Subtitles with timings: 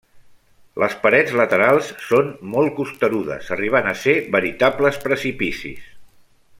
[0.83, 5.93] Les parets laterals són molt costerudes arribant a ser veritables precipicis.